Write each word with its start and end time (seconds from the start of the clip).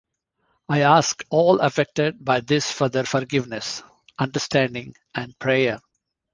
I 0.67 0.79
ask 0.81 1.23
all 1.29 1.59
affected 1.59 2.25
by 2.25 2.39
this 2.39 2.71
for 2.71 2.89
their 2.89 3.03
forgiveness, 3.03 3.83
understanding 4.17 4.95
and 5.13 5.37
prayer. 5.37 5.79